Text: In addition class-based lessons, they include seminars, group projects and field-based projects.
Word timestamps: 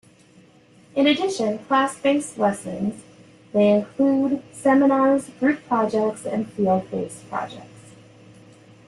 In 0.95 1.05
addition 1.05 1.59
class-based 1.65 2.39
lessons, 2.39 3.03
they 3.53 3.69
include 3.69 4.41
seminars, 4.51 5.29
group 5.39 5.63
projects 5.67 6.25
and 6.25 6.51
field-based 6.51 7.29
projects. 7.29 7.91